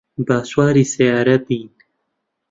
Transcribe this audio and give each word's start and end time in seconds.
با 0.27 0.37
سواری 0.49 0.83
سەیارە 0.93 1.37
بین. 1.45 1.69